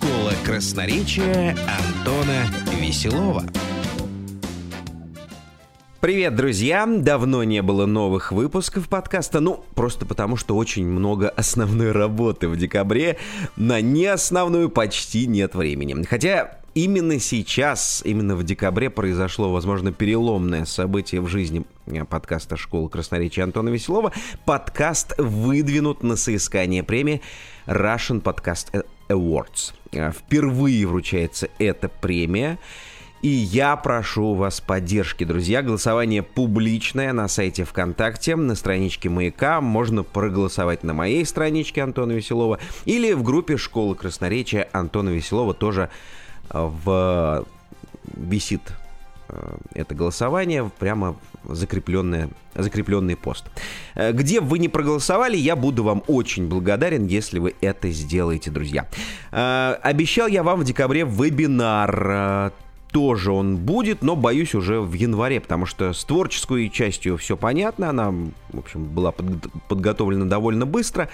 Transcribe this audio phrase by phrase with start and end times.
[0.00, 2.46] Школа красноречия Антона
[2.80, 3.44] Веселова.
[6.00, 6.86] Привет, друзья!
[6.86, 12.56] Давно не было новых выпусков подкаста, ну, просто потому, что очень много основной работы в
[12.56, 13.18] декабре.
[13.56, 16.02] На неосновную почти нет времени.
[16.04, 22.88] Хотя именно сейчас, именно в декабре произошло, возможно, переломное событие в жизни э, подкаста «Школа
[22.88, 24.12] красноречия» Антона Веселова.
[24.46, 27.20] Подкаст выдвинут на соискание премии
[27.70, 29.72] Russian Podcast Awards.
[29.92, 32.58] Э, впервые вручается эта премия.
[33.22, 35.62] И я прошу вас поддержки, друзья.
[35.62, 39.60] Голосование публичное на сайте ВКонтакте, на страничке Маяка.
[39.60, 45.90] Можно проголосовать на моей страничке Антона Веселова или в группе «Школа красноречия» Антона Веселова тоже
[46.50, 47.46] э, в...
[48.16, 48.62] висит
[49.74, 53.44] это голосование, прямо закрепленное, закрепленный пост.
[53.94, 58.86] Э, где вы не проголосовали, я буду вам очень благодарен, если вы это сделаете, друзья.
[59.30, 62.52] Обещал я вам в декабре вебинар
[62.92, 67.90] тоже он будет, но боюсь уже в январе, потому что с творческой частью все понятно,
[67.90, 69.12] она, в общем, была
[69.68, 71.08] подготовлена довольно быстро,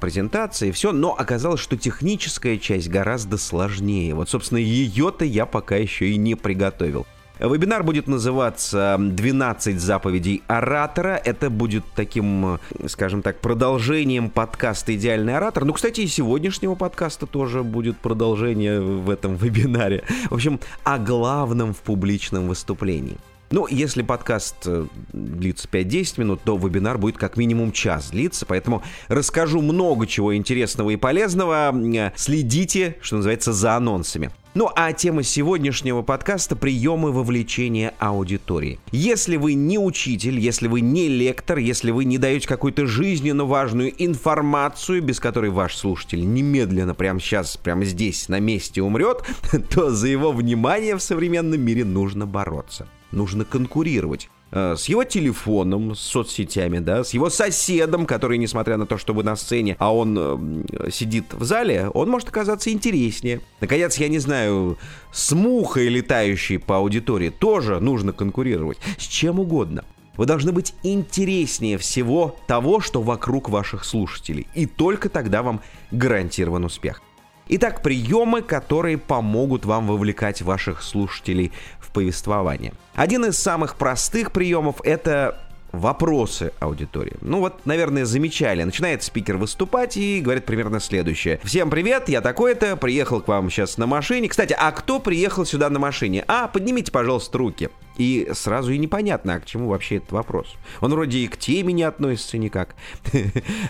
[0.00, 4.14] презентация и все, но оказалось, что техническая часть гораздо сложнее.
[4.14, 7.06] Вот, собственно, ее-то я пока еще и не приготовил.
[7.40, 11.20] Вебинар будет называться «12 заповедей оратора».
[11.24, 15.64] Это будет таким, скажем так, продолжением подкаста «Идеальный оратор».
[15.64, 20.02] Ну, кстати, и сегодняшнего подкаста тоже будет продолжение в этом вебинаре.
[20.30, 23.18] В общем, о главном в публичном выступлении.
[23.50, 28.82] Ну, если подкаст э, длится 5-10 минут, то вебинар будет как минимум час длиться, поэтому
[29.08, 31.74] расскажу много чего интересного и полезного.
[32.14, 34.30] Следите, что называется, за анонсами.
[34.54, 38.80] Ну а тема сегодняшнего подкаста– приемы вовлечения аудитории.
[38.90, 43.94] Если вы не учитель, если вы не лектор, если вы не даете какую-то жизненно важную
[44.02, 49.22] информацию, без которой ваш слушатель немедленно, прямо сейчас, прямо здесь, на месте умрет,
[49.70, 55.94] то за его внимание в современном мире нужно бороться нужно конкурировать э, с его телефоном,
[55.94, 59.94] с соцсетями, да, с его соседом, который, несмотря на то, что вы на сцене, а
[59.94, 63.40] он э, сидит в зале, он может оказаться интереснее.
[63.60, 64.78] Наконец, я не знаю,
[65.12, 68.78] с мухой, летающей по аудитории, тоже нужно конкурировать.
[68.98, 69.84] С чем угодно.
[70.16, 74.48] Вы должны быть интереснее всего того, что вокруг ваших слушателей.
[74.54, 75.60] И только тогда вам
[75.92, 77.02] гарантирован успех.
[77.50, 82.74] Итак, приемы, которые помогут вам вовлекать ваших слушателей в повествование.
[82.94, 85.38] Один из самых простых приемов– это
[85.72, 87.14] вопросы аудитории.
[87.20, 88.62] Ну вот, наверное, замечали.
[88.62, 91.40] Начинает спикер выступать и говорит примерно следующее.
[91.44, 94.28] Всем привет, я такой-то, приехал к вам сейчас на машине.
[94.28, 96.24] Кстати, а кто приехал сюда на машине?
[96.28, 97.70] А, поднимите, пожалуйста, руки.
[97.96, 100.54] И сразу и непонятно, а к чему вообще этот вопрос.
[100.80, 102.74] Он вроде и к теме не относится никак.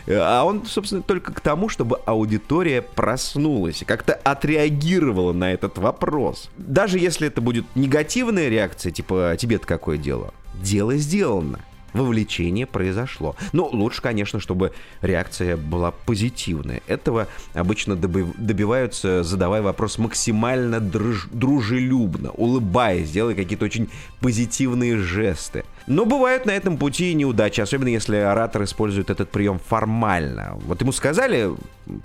[0.08, 6.50] А он, собственно, только к тому, чтобы аудитория проснулась как-то отреагировала на этот вопрос.
[6.56, 11.60] Даже если это будет негативная реакция, типа «тебе-то какое дело?» Дело сделано
[11.92, 13.36] вовлечение произошло.
[13.52, 14.72] Но ну, лучше, конечно, чтобы
[15.02, 16.82] реакция была позитивная.
[16.86, 23.88] Этого обычно добиваются, задавая вопрос максимально друж дружелюбно, улыбаясь, делая какие-то очень
[24.20, 25.64] позитивные жесты.
[25.86, 30.58] Но бывают на этом пути неудачи, особенно если оратор использует этот прием формально.
[30.66, 31.50] Вот ему сказали,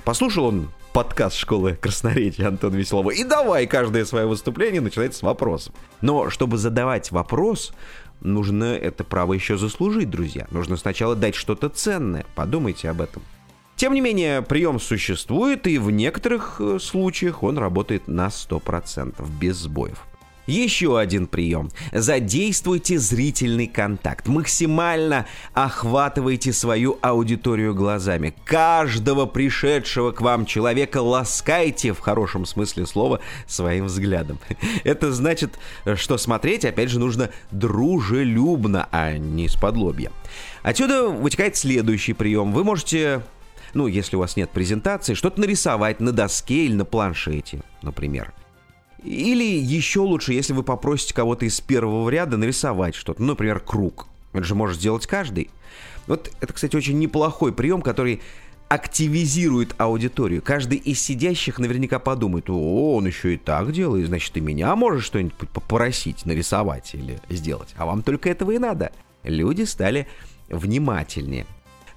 [0.06, 5.74] послушал он подкаст школы красноречия Антона Веселова, и давай каждое свое выступление начинать с вопросов.
[6.02, 7.74] Но чтобы задавать вопрос,
[8.24, 10.48] нужно это право еще заслужить, друзья.
[10.52, 12.26] Нужно сначала дать что-то ценное.
[12.36, 13.22] Подумайте об этом.
[13.76, 19.58] Тем не менее, прием существует, и в некоторых э, случаях он работает на 100%, без
[19.58, 20.06] сбоев.
[20.46, 21.72] Еще один прием.
[21.94, 24.28] Задействуйте зрительный контакт.
[24.28, 28.34] Максимально охватывайте свою аудиторию глазами.
[28.44, 34.40] Каждого пришедшего к вам человека ласкайте в хорошем смысле слова своим взглядом.
[34.84, 35.58] Это значит,
[35.96, 40.12] что смотреть, опять же, нужно дружелюбно, а не с подлобья.
[40.62, 42.52] Отсюда вытекает следующий прием.
[42.52, 43.22] Вы можете
[43.74, 48.32] ну, если у вас нет презентации, что-то нарисовать на доске или на планшете, например.
[49.04, 54.08] Или еще лучше, если вы попросите кого-то из первого ряда нарисовать что-то, ну, например, круг.
[54.32, 55.50] Это же может сделать каждый.
[56.08, 58.22] Вот это, кстати, очень неплохой прием, который
[58.70, 60.42] активизирует аудиторию.
[60.42, 65.04] Каждый из сидящих наверняка подумает, о, он еще и так делает, значит, и меня может
[65.04, 67.76] что-нибудь попросить, нарисовать или сделать.
[67.78, 68.92] А вам только этого и надо.
[69.24, 70.08] Люди стали
[70.50, 71.46] внимательнее.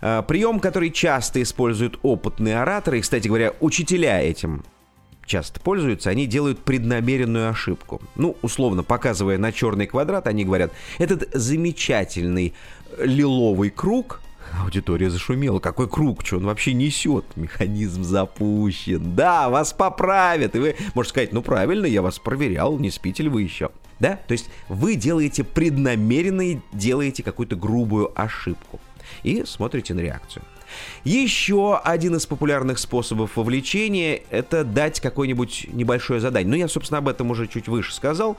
[0.03, 4.63] А, прием, который часто используют опытные ораторы, и, кстати говоря, учителя этим
[5.27, 8.01] часто пользуются, они делают преднамеренную ошибку.
[8.15, 12.55] Ну, условно, показывая на черный квадрат, они говорят, этот замечательный
[12.99, 14.21] лиловый круг
[14.63, 15.59] Аудитория зашумела.
[15.59, 16.25] Какой круг?
[16.25, 17.25] Что он вообще несет?
[17.37, 19.15] Механизм запущен.
[19.15, 20.55] Да, вас поправят.
[20.55, 23.71] И вы можете сказать, ну правильно, я вас проверял, не спите ли вы еще.
[23.99, 24.19] Да?
[24.29, 28.81] То есть вы делаете преднамеренно и делаете какую-то грубую ошибку.
[29.23, 30.43] И смотрите на реакцию.
[31.05, 36.51] Еще один из популярных способов вовлечения– это дать какое-нибудь небольшое задание.
[36.51, 38.37] Ну, я, собственно, об этом уже чуть выше сказал.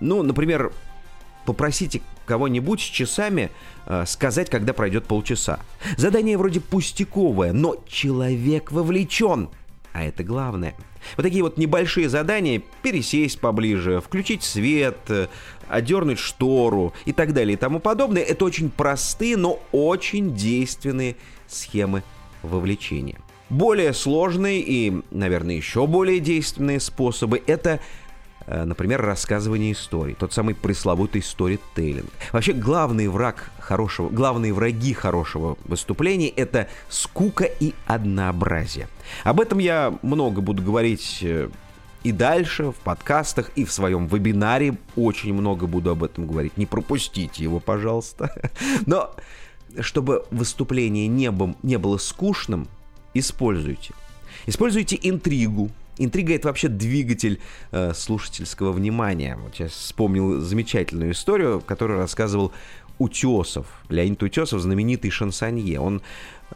[0.00, 0.72] Ну, например,
[1.46, 3.50] попросите кого-нибудь с часами
[3.86, 5.60] э, сказать, когда пройдет полчаса.
[5.96, 9.50] Задание вроде пустяковое, но человек вовлечен.
[9.92, 10.74] А это главное.
[11.16, 15.26] Вот такие вот небольшие задания, пересесть поближе, включить свет, э,
[15.68, 21.16] одернуть штору и так далее и тому подобное, это очень простые, но очень действенные
[21.48, 22.02] схемы
[22.42, 23.18] вовлечения.
[23.48, 27.80] Более сложные и, наверное, еще более действенные способы– это
[28.50, 32.10] например, рассказывание историй, тот самый пресловутый сторителлинг.
[32.32, 38.88] Вообще, главный враг хорошего, главные враги хорошего выступления– это скука и однообразие.
[39.24, 41.48] Об этом я много буду говорить э,
[42.02, 46.56] и дальше в подкастах, и в своем вебинаре очень много буду об этом говорить.
[46.56, 48.34] Не пропустите его, пожалуйста.
[48.86, 49.14] Но
[49.80, 52.68] чтобы выступление не, был, не было скучным,
[53.14, 53.94] используйте.
[54.46, 55.70] Используйте интригу,
[56.02, 57.40] Интрига— это вообще двигатель
[57.72, 59.36] э, слушательского внимания.
[59.36, 62.52] Вот я вспомнил замечательную историю, которую рассказывал
[63.00, 63.66] Утесов.
[63.88, 65.80] Леонид Утесов, знаменитый шансонье.
[65.80, 66.02] Он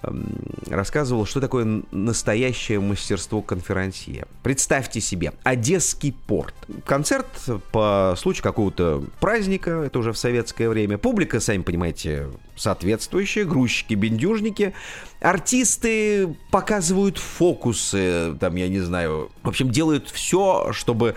[0.03, 0.27] Эм,
[0.69, 4.27] рассказывал, что такое настоящее мастерство конферансье.
[4.43, 6.55] Представьте себе, Одесский порт.
[6.85, 7.27] Концерт
[7.71, 10.99] по случаю какого-то праздника, это уже в советское время.
[10.99, 14.75] Публика, сами понимаете, соответствующая, грузчики, бендюжники.
[15.21, 21.15] Артисты показывают фокусы, там, я не знаю, в общем, делают все, чтобы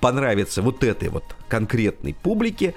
[0.00, 2.74] понравиться вот этой вот конкретной публике.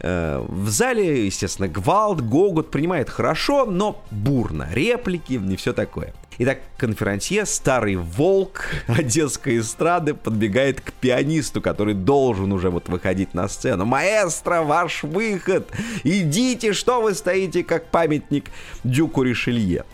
[0.00, 4.68] Э, в зале, естественно, гвалт, гогот принимает хорошо, но бурно.
[4.72, 6.14] Реплики, не все такое.
[6.36, 13.48] Итак, конферансье, старый волк одесской эстрады, подбегает к пианисту, который должен уже вот выходить на
[13.48, 13.84] сцену.
[13.84, 15.70] «Маэстро, ваш выход!
[16.02, 18.50] Идите, что вы стоите, как памятник
[18.82, 19.84] Дюку Ришелье!»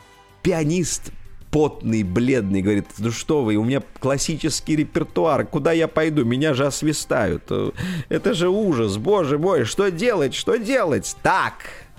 [0.42, 1.12] Пианист
[1.50, 6.66] потный, бледный, говорит, ну что вы, у меня классический репертуар, куда я пойду, меня же
[6.66, 7.50] освистают.
[8.08, 11.16] Это же ужас, боже мой, что делать, что делать?
[11.22, 11.54] Так,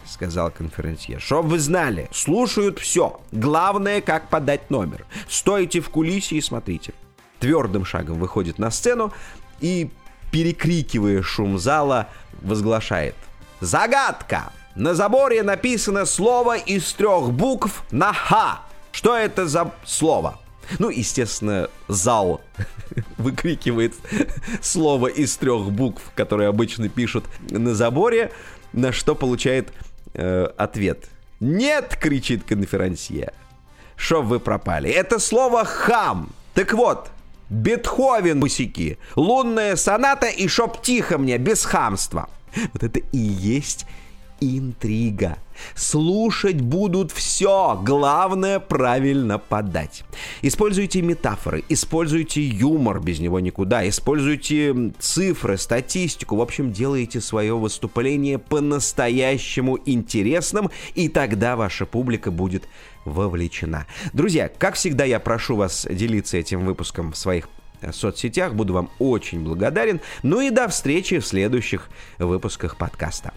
[0.05, 1.19] сказал конференция.
[1.19, 3.19] Чтоб вы знали, слушают все.
[3.31, 5.05] Главное, как подать номер.
[5.27, 6.93] Стойте в кулисе и смотрите.
[7.39, 9.11] Твердым шагом выходит на сцену
[9.59, 9.89] и,
[10.31, 12.09] перекрикивая шум зала,
[12.41, 13.15] возглашает.
[13.59, 14.51] Загадка!
[14.75, 18.61] На заборе написано слово из трех букв на «Х».
[18.91, 20.39] Что это за слово?
[20.79, 22.41] Ну, естественно, зал
[23.17, 23.93] выкрикивает
[24.61, 28.31] слово из трех букв, которые обычно пишут на заборе,
[28.73, 29.73] на что получает
[30.13, 31.07] э, ответ.
[31.39, 33.33] «Нет!»— кричит конферансье.
[33.95, 34.89] «Шо вы пропали?
[34.89, 36.29] Это слово «хам».
[36.53, 37.09] Так вот,
[37.51, 42.29] Бетховен, бусики, лунная соната и шоп тихо мне, без хамства.
[42.73, 43.85] Вот это и есть
[44.41, 45.37] интрига.
[45.75, 50.03] Слушать будут все, главное правильно подать.
[50.41, 58.39] Используйте метафоры, используйте юмор, без него никуда, используйте цифры, статистику, в общем, делайте свое выступление
[58.39, 62.63] по-настоящему интересным, и тогда ваша публика будет
[63.05, 63.85] вовлечена.
[64.13, 67.47] Друзья, как всегда, я прошу вас делиться этим выпуском в своих
[67.81, 68.53] э, соцсетях.
[68.53, 70.01] Буду вам очень благодарен.
[70.23, 73.33] Ну и до встречи в следующих выпусках подкаста.